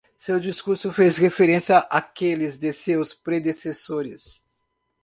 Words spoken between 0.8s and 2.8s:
fez referência àqueles de